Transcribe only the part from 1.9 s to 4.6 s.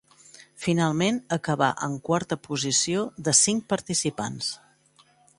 quarta posició de cinc participants.